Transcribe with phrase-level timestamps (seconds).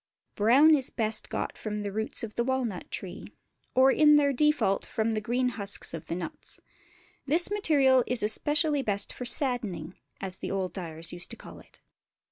[0.33, 3.25] Brown is best got from the roots of the walnut tree,
[3.75, 6.59] or in their default from the green husks of the nuts.
[7.27, 11.81] This material is especially best for "saddening," as the old dyers used to call it.